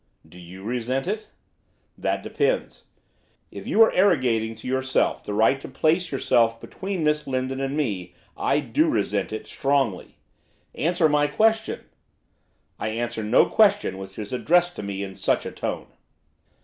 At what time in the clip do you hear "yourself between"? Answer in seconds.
6.11-7.03